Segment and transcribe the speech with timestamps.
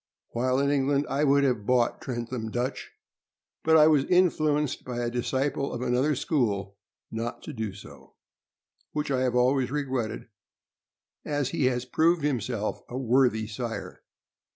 [0.29, 2.89] While in England, I would have bought Trentham Dutch,
[3.63, 6.75] but I was influenced by a disciple of another school
[7.11, 8.15] not to do so,
[8.93, 10.27] which I have always regretted,
[11.23, 14.01] as he has proved himself a worthy sire.